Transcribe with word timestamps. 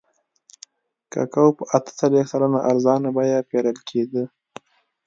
کوکو 1.13 1.45
په 1.57 1.63
اته 1.75 1.91
څلوېښت 1.99 2.31
سلنه 2.31 2.59
ارزانه 2.71 3.09
بیه 3.15 3.39
پېرل 3.49 3.77
کېده. 3.89 4.23